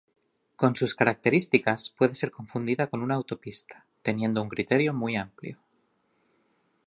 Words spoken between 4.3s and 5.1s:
un criterio